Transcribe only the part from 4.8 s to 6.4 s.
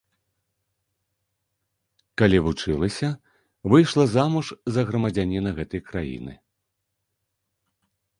грамадзяніна гэтай краіны.